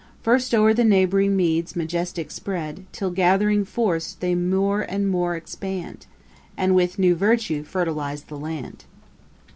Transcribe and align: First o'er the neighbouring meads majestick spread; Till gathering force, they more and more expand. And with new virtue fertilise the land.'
First 0.23 0.55
o'er 0.55 0.73
the 0.73 0.83
neighbouring 0.83 1.35
meads 1.35 1.75
majestick 1.75 2.31
spread; 2.31 2.87
Till 2.91 3.11
gathering 3.11 3.63
force, 3.65 4.13
they 4.13 4.33
more 4.33 4.81
and 4.81 5.07
more 5.07 5.35
expand. 5.35 6.07
And 6.57 6.73
with 6.73 6.97
new 6.97 7.13
virtue 7.13 7.61
fertilise 7.61 8.21
the 8.23 8.39
land.' 8.39 8.85